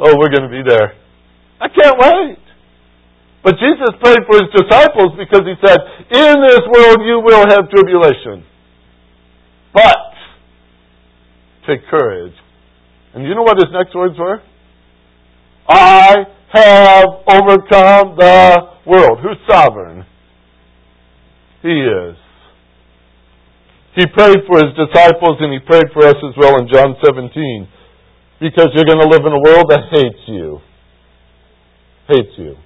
[0.00, 0.94] Oh, we're going to be there.
[1.60, 2.42] I can't wait.
[3.44, 5.78] But Jesus prayed for his disciples because he said,
[6.10, 8.44] In this world you will have tribulation.
[9.72, 10.12] But
[11.66, 12.34] Take courage.
[13.14, 14.40] And you know what his next words were?
[15.72, 18.56] I have overcome the
[18.86, 19.18] world.
[19.22, 20.04] Who's sovereign?
[21.62, 22.16] He is.
[23.96, 27.68] He prayed for his disciples and he prayed for us as well in John 17.
[28.40, 30.60] Because you're going to live in a world that hates you.
[32.08, 32.56] Hates you.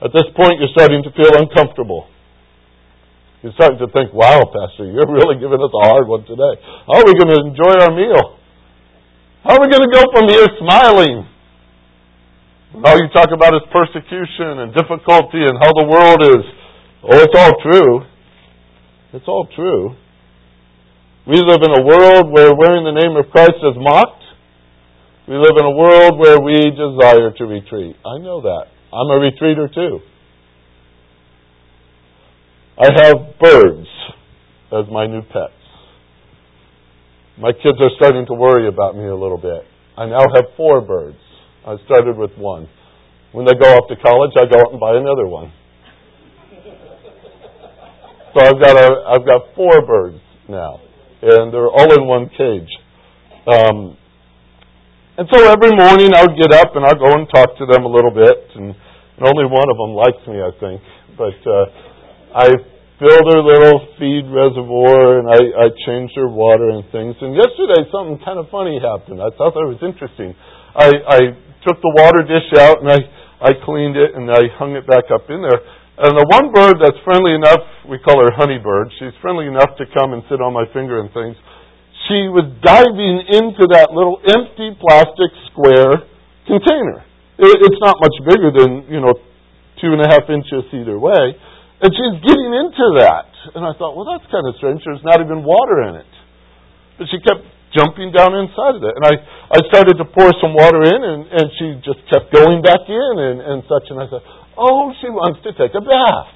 [0.00, 2.06] At this point, you're starting to feel uncomfortable.
[3.42, 6.60] You're starting to think, wow, Pastor, you're really giving us a hard one today.
[6.86, 8.38] How are we going to enjoy our meal?
[9.42, 11.35] How are we going to go from here smiling?
[12.74, 16.44] All you talk about is persecution and difficulty and how the world is.
[17.02, 18.00] Oh, it's all true.
[19.12, 19.94] It's all true.
[21.26, 24.22] We live in a world where wearing the name of Christ is mocked.
[25.28, 27.96] We live in a world where we desire to retreat.
[28.04, 28.66] I know that.
[28.92, 30.00] I'm a retreater too.
[32.78, 33.88] I have birds
[34.70, 35.52] as my new pets.
[37.38, 39.64] My kids are starting to worry about me a little bit.
[39.96, 41.18] I now have four birds.
[41.66, 42.68] I started with one.
[43.32, 45.52] When they go off to college, I go out and buy another one.
[48.32, 50.80] So I've got a, I've got four birds now,
[51.22, 52.70] and they're all in one cage.
[53.50, 53.96] Um,
[55.18, 57.82] and so every morning I would get up and I'd go and talk to them
[57.82, 60.80] a little bit, and, and only one of them likes me, I think.
[61.18, 61.64] But uh,
[62.36, 62.48] I
[63.00, 67.16] fill their little feed reservoir and I, I changed her water and things.
[67.20, 69.20] And yesterday something kind of funny happened.
[69.20, 70.36] I thought that was interesting.
[70.76, 71.20] I, I
[71.66, 73.02] took the water dish out and I,
[73.42, 75.60] I cleaned it and I hung it back up in there.
[75.98, 79.84] And the one bird that's friendly enough, we call her Honeybird, she's friendly enough to
[79.90, 81.34] come and sit on my finger and things.
[82.06, 86.06] She was diving into that little empty plastic square
[86.46, 87.02] container.
[87.40, 89.16] It, it's not much bigger than, you know,
[89.80, 91.34] two and a half inches either way.
[91.80, 93.28] And she's getting into that.
[93.56, 94.80] And I thought, well, that's kind of strange.
[94.84, 96.12] There's not even water in it.
[97.00, 98.94] But she kept jumping down inside of it.
[98.94, 99.14] And I,
[99.50, 103.12] I started to pour some water in, and, and she just kept going back in
[103.18, 103.90] and, and such.
[103.90, 104.22] And I said,
[104.58, 106.30] oh, she wants to take a bath.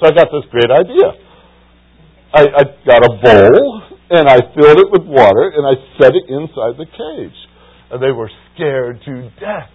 [0.00, 1.08] So I got this great idea.
[2.32, 3.62] I, I got a bowl,
[4.10, 7.38] and I filled it with water, and I set it inside the cage.
[7.90, 9.70] And they were scared to death.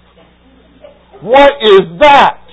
[1.22, 2.46] What is that?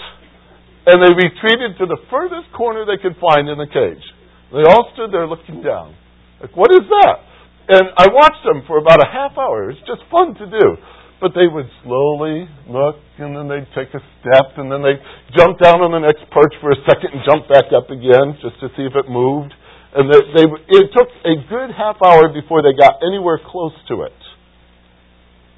[0.86, 4.02] and they retreated to the furthest corner they could find in the cage.
[4.50, 5.94] They all stood there looking down.
[6.42, 7.22] Like, what is that?
[7.68, 9.70] And I watched them for about a half hour.
[9.70, 10.66] It was just fun to do.
[11.22, 14.98] But they would slowly look, and then they'd take a step, and then they'd
[15.38, 18.58] jump down on the next perch for a second and jump back up again just
[18.58, 19.54] to see if it moved.
[19.94, 20.44] And they, they,
[20.82, 24.18] it took a good half hour before they got anywhere close to it.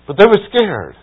[0.05, 1.00] But they were scared.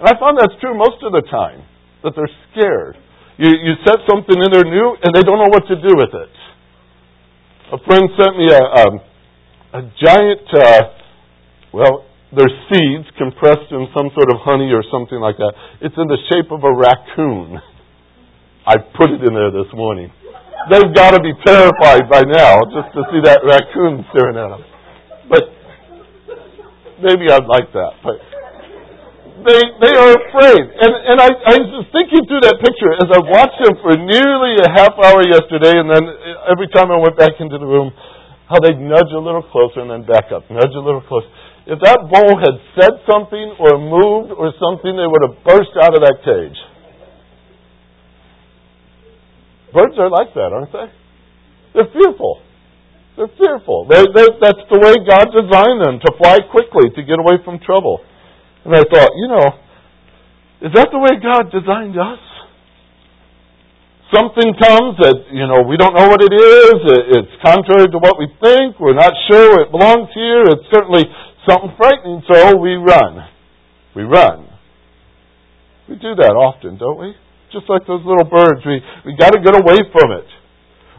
[0.00, 1.60] And I found that's true most of the time,
[2.00, 2.96] that they're scared.
[3.36, 6.16] You, you set something in there new, and they don't know what to do with
[6.16, 6.34] it.
[7.76, 8.84] A friend sent me a, a,
[9.72, 10.82] a giant, uh,
[11.72, 12.04] well,
[12.34, 15.52] they're seeds compressed in some sort of honey or something like that.
[15.82, 17.58] It's in the shape of a raccoon.
[18.66, 20.10] I put it in there this morning.
[20.70, 24.62] They've got to be terrified by now just to see that raccoon staring at them.
[25.30, 25.44] But
[27.02, 27.92] maybe I'd like that.
[28.04, 28.20] But
[29.40, 30.64] they they are afraid.
[30.68, 34.60] And and I I was thinking through that picture as I watched them for nearly
[34.60, 36.04] a half hour yesterday, and then
[36.52, 37.88] every time I went back into the room,
[38.50, 41.30] how they'd nudge a little closer and then back up, nudge a little closer.
[41.70, 45.94] If that bull had said something or moved or something, they would have burst out
[45.94, 46.58] of that cage.
[49.70, 50.90] Birds are like that, aren't they?
[51.78, 52.42] They're fearful.
[53.14, 53.86] They're fearful.
[53.86, 57.62] They're, they're, that's the way God designed them to fly quickly, to get away from
[57.62, 58.02] trouble.
[58.66, 59.46] And I thought, you know,
[60.66, 62.18] is that the way God designed us?
[64.10, 66.78] Something comes that, you know, we don't know what it is.
[67.14, 68.74] It's contrary to what we think.
[68.82, 70.42] We're not sure it belongs here.
[70.50, 71.06] It's certainly
[71.46, 73.22] something frightening, so we run.
[73.94, 74.50] We run.
[75.86, 77.14] We do that often, don't we?
[77.54, 78.66] Just like those little birds.
[78.66, 80.26] We, we got to get away from it.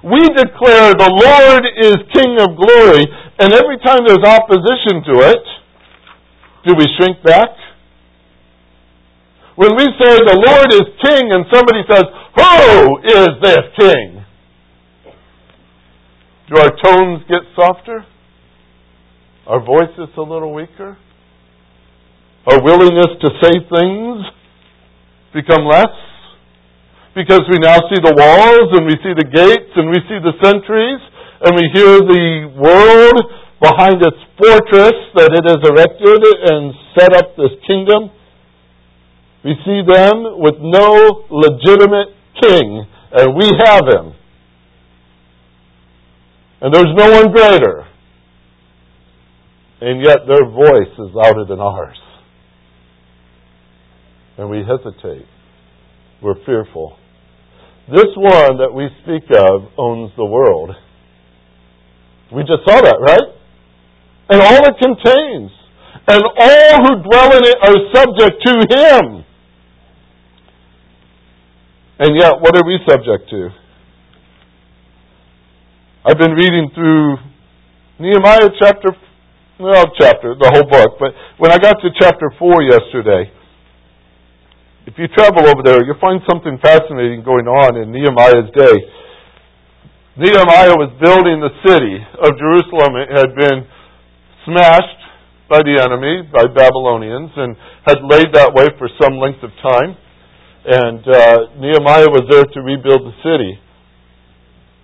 [0.08, 3.06] We declare the Lord is King of glory,
[3.40, 5.46] and every time there's opposition to it,
[6.64, 7.60] do we shrink back?
[9.56, 12.04] When we say the Lord is King and somebody says,
[12.36, 14.26] Who is this King?
[16.50, 18.06] Do our tones get softer?
[19.48, 20.98] Our voices a little weaker?
[22.48, 24.26] Our willingness to say things
[25.34, 26.12] become less?
[27.14, 30.32] because we now see the walls and we see the gates and we see the
[30.40, 31.02] sentries
[31.44, 33.20] and we hear the world
[33.60, 38.10] behind its fortress that it has erected and set up this kingdom.
[39.44, 44.14] We see them with no legitimate king, and we have him.
[46.62, 47.88] And there's no one greater.
[49.82, 51.98] And yet their voice is louder than ours.
[54.38, 55.26] And we hesitate.
[56.22, 56.98] We're fearful.
[57.90, 60.70] This one that we speak of owns the world.
[62.32, 63.36] We just saw that, right?
[64.30, 65.52] And all it contains.
[66.08, 69.26] And all who dwell in it are subject to him.
[72.02, 73.54] And yet, what are we subject to?
[76.02, 77.22] I've been reading through
[78.02, 78.98] Nehemiah chapter,
[79.62, 83.30] well, chapter, the whole book, but when I got to chapter 4 yesterday,
[84.90, 88.78] if you travel over there, you'll find something fascinating going on in Nehemiah's day.
[90.18, 92.98] Nehemiah was building the city of Jerusalem.
[92.98, 93.70] It had been
[94.50, 95.02] smashed
[95.54, 97.54] by the enemy, by Babylonians, and
[97.86, 100.02] had laid that way for some length of time.
[100.62, 103.58] And uh, Nehemiah was there to rebuild the city.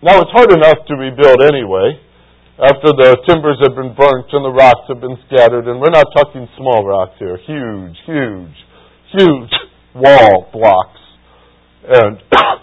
[0.01, 2.01] Now, it's hard enough to rebuild anyway,
[2.57, 5.69] after the timbers have been burnt and the rocks have been scattered.
[5.69, 7.37] And we're not talking small rocks here.
[7.45, 8.57] Huge, huge,
[9.13, 9.53] huge
[9.93, 11.01] wall blocks.
[11.85, 12.17] And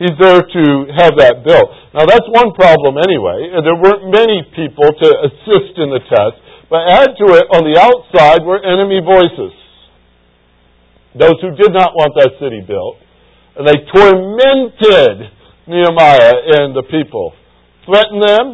[0.00, 0.62] he's there to
[1.00, 1.72] have that built.
[1.96, 3.48] Now that's one problem anyway.
[3.64, 6.36] There weren't many people to assist in the test,
[6.68, 9.56] but add to it, on the outside were enemy voices.
[11.18, 13.02] Those who did not want that city built.
[13.58, 15.34] And they tormented
[15.66, 17.34] Nehemiah and the people.
[17.84, 18.46] Threatened them,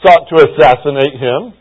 [0.00, 1.52] sought to assassinate him,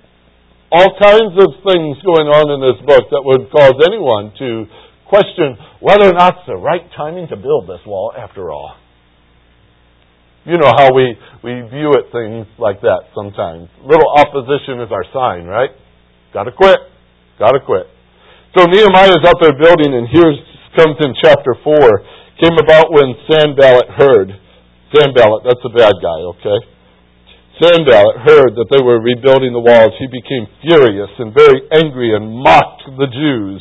[0.71, 4.65] all kinds of things going on in this book that would cause anyone to
[5.07, 8.75] question whether or not it's the right timing to build this wall after all.
[10.45, 13.69] You know how we, we view it things like that sometimes.
[13.81, 15.71] Little opposition is our sign, right?
[16.33, 16.77] Gotta quit.
[17.39, 17.87] Gotta quit.
[18.55, 20.31] So Nehemiah is out there building, and here
[20.79, 21.75] comes in chapter 4.
[22.39, 24.31] Came about when Sanballat heard.
[24.95, 26.59] Sanballat, that's the bad guy, okay?
[27.59, 32.31] Sanballat heard that they were rebuilding the walls, he became furious and very angry and
[32.31, 33.59] mocked the Jews.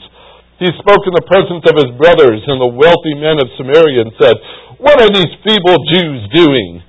[0.63, 4.15] He spoke in the presence of his brothers and the wealthy men of Samaria and
[4.15, 4.39] said,
[4.79, 6.87] What are these feeble Jews doing?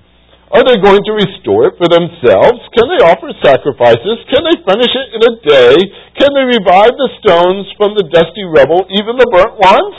[0.54, 2.62] Are they going to restore it for themselves?
[2.78, 4.22] Can they offer sacrifices?
[4.30, 5.76] Can they finish it in a day?
[6.22, 9.96] Can they revive the stones from the dusty rubble, even the burnt ones?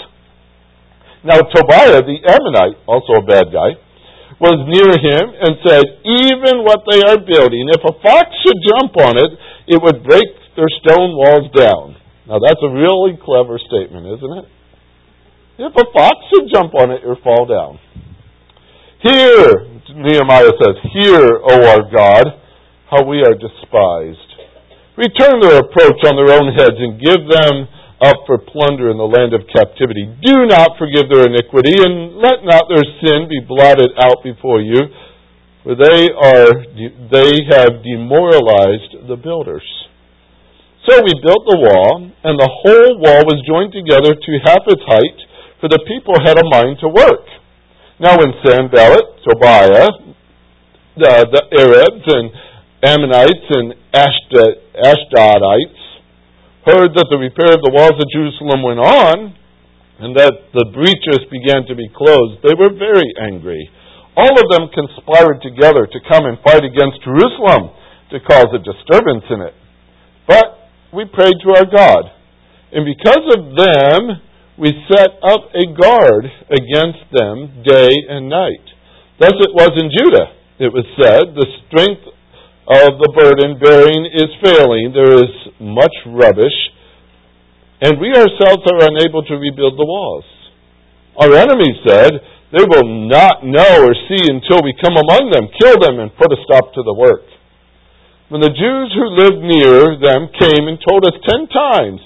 [1.26, 3.74] Now Tobiah the Ammonite, also a bad guy,
[4.38, 8.94] was near him and said, Even what they are building, if a fox should jump
[9.02, 9.34] on it,
[9.66, 11.98] it would break their stone walls down.
[12.30, 14.46] Now that's a really clever statement, isn't it?
[15.58, 17.82] If a fox should jump on it, it would fall down.
[19.06, 22.26] Hear, Nehemiah says, Hear, O our God,
[22.90, 24.30] how we are despised.
[24.98, 27.70] Return their approach on their own heads and give them
[28.02, 30.10] up for plunder in the land of captivity.
[30.26, 34.90] Do not forgive their iniquity, and let not their sin be blotted out before you,
[35.62, 36.66] for they are
[37.06, 39.64] they have demoralized the builders.
[40.90, 44.82] So we built the wall, and the whole wall was joined together to half its
[44.82, 45.18] height,
[45.62, 47.26] for the people had a mind to work.
[47.96, 49.88] Now when Sanballat, Tobiah,
[51.00, 52.28] the, the Arabs and
[52.84, 55.80] Ammonites and Ashdodites
[56.68, 59.32] heard that the repair of the walls of Jerusalem went on,
[60.04, 63.64] and that the breaches began to be closed, they were very angry.
[64.12, 67.72] All of them conspired together to come and fight against Jerusalem
[68.12, 69.56] to cause a disturbance in it.
[70.28, 72.12] But we prayed to our God,
[72.76, 74.20] and because of them,
[74.58, 78.64] we set up a guard against them day and night.
[79.20, 80.32] Thus it was in Judah.
[80.56, 82.08] It was said, The strength
[82.66, 86.56] of the burden bearing is failing, there is much rubbish,
[87.84, 90.24] and we ourselves are unable to rebuild the walls.
[91.20, 92.16] Our enemies said,
[92.56, 96.32] They will not know or see until we come among them, kill them, and put
[96.32, 97.28] a stop to the work.
[98.32, 102.00] When the Jews who lived near them came and told us ten times,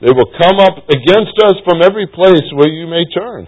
[0.00, 3.46] they will come up against us from every place where you may turn.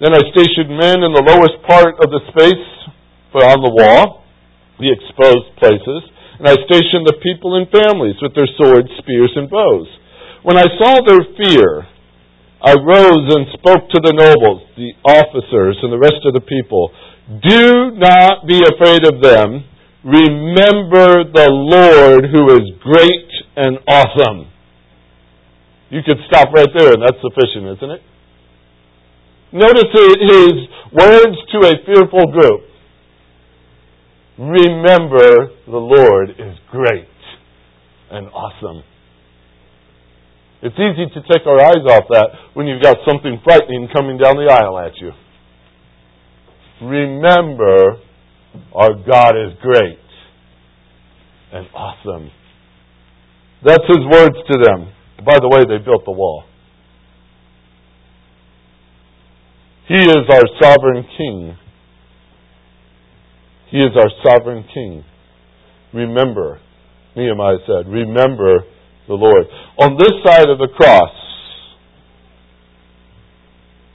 [0.00, 2.66] Then I stationed men in the lowest part of the space
[3.36, 4.24] on the wall,
[4.80, 6.02] the exposed places,
[6.40, 9.86] and I stationed the people in families with their swords, spears, and bows.
[10.42, 11.86] When I saw their fear,
[12.64, 16.90] I rose and spoke to the nobles, the officers, and the rest of the people.
[17.28, 19.64] Do not be afraid of them.
[20.02, 24.48] Remember the Lord who is great and awesome.
[25.90, 28.02] You could stop right there, and that's sufficient, isn't it?
[29.52, 30.54] Notice his
[30.92, 32.62] words to a fearful group.
[34.38, 37.08] Remember, the Lord is great
[38.10, 38.84] and awesome.
[40.62, 44.36] It's easy to take our eyes off that when you've got something frightening coming down
[44.36, 45.10] the aisle at you.
[46.86, 48.00] Remember,
[48.74, 49.98] our God is great
[51.52, 52.30] and awesome.
[53.64, 54.92] That's his words to them.
[55.24, 56.44] By the way, they built the wall.
[59.86, 61.56] He is our sovereign king.
[63.70, 65.04] He is our sovereign king.
[65.92, 66.60] Remember,
[67.16, 68.64] Nehemiah said, remember
[69.08, 69.46] the Lord.
[69.78, 71.10] On this side of the cross,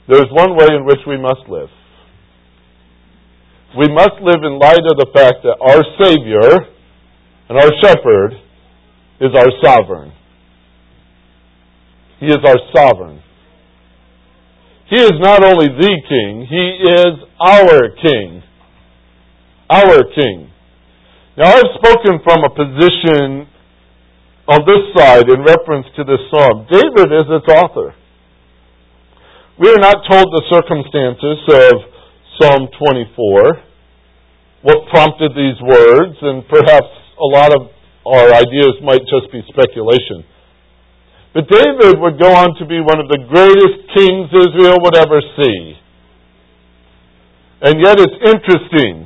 [0.08, 1.70] there's one way in which we must live.
[3.76, 6.68] We must live in light of the fact that our Savior
[7.48, 8.34] and our Shepherd
[9.20, 10.12] is our sovereign.
[12.20, 13.22] He is our sovereign.
[14.88, 18.42] He is not only the king, he is our king.
[19.68, 20.50] Our king.
[21.36, 23.50] Now, I've spoken from a position
[24.48, 26.66] on this side in reference to this psalm.
[26.70, 27.94] David is its author.
[29.58, 31.74] We are not told the circumstances of
[32.38, 33.58] Psalm 24,
[34.62, 37.72] what prompted these words, and perhaps a lot of
[38.06, 40.22] our ideas might just be speculation.
[41.36, 45.20] But David would go on to be one of the greatest kings Israel would ever
[45.36, 45.76] see.
[47.60, 49.04] And yet it's interesting.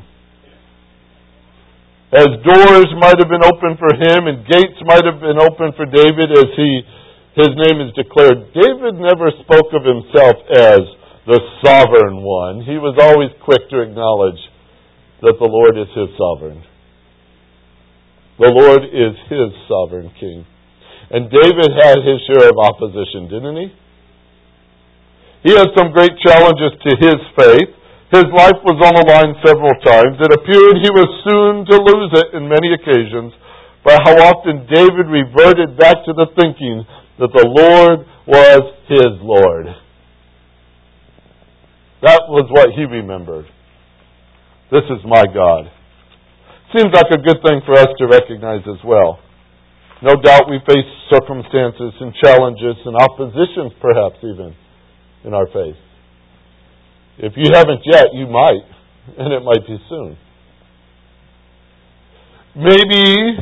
[2.14, 5.91] As doors might have been open for him and gates might have been open for
[5.91, 6.87] David as he
[7.35, 10.87] his name is declared, David never spoke of himself as
[11.26, 12.62] the sovereign one.
[12.62, 14.39] He was always quick to acknowledge
[15.22, 16.62] that the Lord is his sovereign.
[18.39, 20.47] The Lord is his sovereign king.
[21.11, 23.68] And David had his share of opposition, didn't he?
[25.42, 27.70] He had some great challenges to his faith.
[28.14, 30.18] His life was on the line several times.
[30.22, 33.32] It appeared he was soon to lose it in many occasions.
[33.82, 36.84] But how often David reverted back to the thinking
[37.18, 39.66] that the Lord was his Lord.
[42.02, 43.46] That was what he remembered.
[44.70, 45.70] This is my God.
[46.76, 49.18] Seems like a good thing for us to recognize as well.
[50.03, 54.57] No doubt we face circumstances and challenges and oppositions, perhaps even,
[55.24, 55.76] in our faith.
[57.18, 58.64] If you haven't yet, you might,
[59.18, 60.16] and it might be soon.
[62.57, 63.36] Maybe,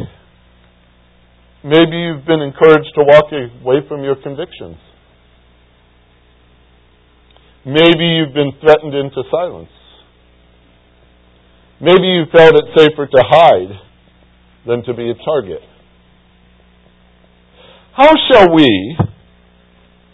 [1.62, 4.76] maybe you've been encouraged to walk away from your convictions.
[7.64, 9.70] Maybe you've been threatened into silence.
[11.80, 13.78] Maybe you felt it safer to hide
[14.66, 15.60] than to be a target.
[17.98, 18.96] How shall we,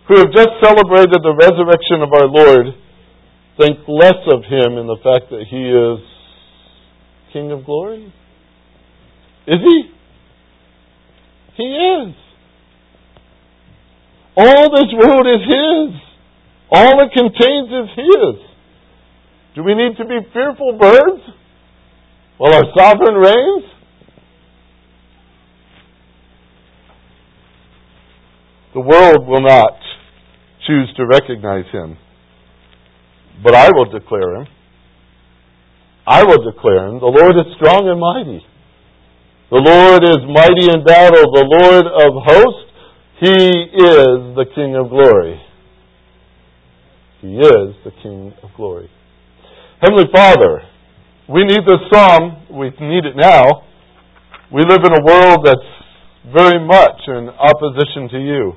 [0.09, 2.72] who have just celebrated the resurrection of our Lord,
[3.61, 6.01] think less of him in the fact that he is
[7.35, 8.11] King of glory?
[9.47, 9.82] Is he?
[11.59, 12.14] He is.
[14.35, 16.01] All this world is his.
[16.70, 18.47] All it contains is his.
[19.57, 21.20] Do we need to be fearful birds
[22.39, 23.74] while our sovereign reigns?
[28.75, 29.79] The world will not
[30.66, 31.97] choose to recognize him.
[33.43, 34.47] But I will declare him.
[36.07, 36.99] I will declare him.
[36.99, 38.45] The Lord is strong and mighty.
[39.51, 41.31] The Lord is mighty in battle.
[41.31, 42.70] The Lord of hosts,
[43.20, 45.41] He is the King of glory.
[47.20, 48.91] He is the King of glory.
[49.81, 50.62] Heavenly Father,
[51.29, 52.47] we need this psalm.
[52.51, 53.62] We need it now.
[54.53, 55.70] We live in a world that's
[56.35, 58.53] very much in opposition to you.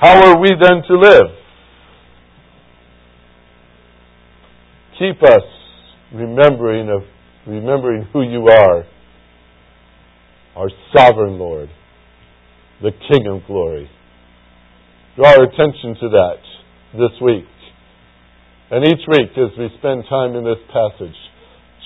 [0.00, 1.26] How are we then to live?
[4.98, 5.44] Keep us
[6.14, 7.02] remembering of
[7.46, 8.86] remembering who you are,
[10.56, 11.68] our sovereign Lord,
[12.80, 13.90] the King of glory.
[15.16, 16.40] Draw our attention to that
[16.94, 17.44] this week.
[18.70, 21.16] And each week as we spend time in this passage,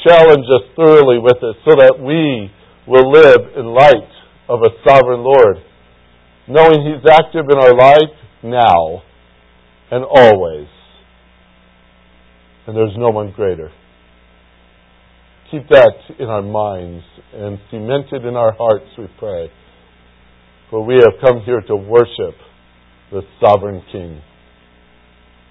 [0.07, 2.49] challenge us thoroughly with it so that we
[2.87, 4.12] will live in light
[4.49, 5.57] of a sovereign Lord,
[6.49, 9.03] knowing He's active in our life now
[9.91, 10.69] and always.
[12.67, 13.71] And there's no one greater.
[15.51, 19.51] Keep that in our minds and cement it in our hearts, we pray.
[20.71, 22.35] For we have come here to worship
[23.13, 24.21] the sovereign King.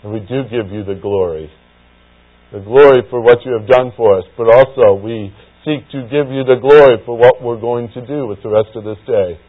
[0.04, 1.50] And we do give you the glory.
[2.52, 5.34] The glory for what you have done for us, but also we
[5.64, 8.76] seek to give you the glory for what we're going to do with the rest
[8.76, 9.40] of this day,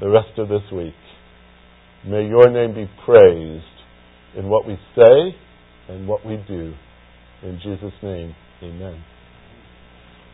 [0.00, 0.94] the rest of this week.
[2.06, 3.64] May your name be praised
[4.36, 5.36] in what we say
[5.88, 6.72] and what we do.
[7.42, 9.04] In Jesus' name, amen.